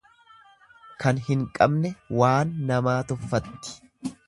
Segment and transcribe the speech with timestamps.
[1.03, 3.77] Kan hin qabne waan namaa tuffatti.